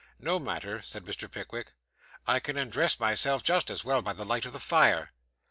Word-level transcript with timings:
'No 0.17 0.39
matter,' 0.39 0.81
said 0.81 1.03
Mr. 1.05 1.29
Pickwick, 1.29 1.73
'I 2.25 2.39
can 2.39 2.57
undress 2.57 2.99
myself 2.99 3.43
just 3.43 3.69
as 3.69 3.85
well 3.85 4.01
by 4.01 4.13
the 4.13 4.25
light 4.25 4.45
of 4.45 4.53
the 4.53 4.59
fire. 4.59 5.13